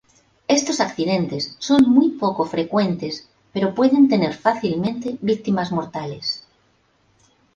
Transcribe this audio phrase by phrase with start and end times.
[0.57, 6.43] Estos accidentes son muy poco frecuentes, pero pueden tener fácilmente víctimas mortales.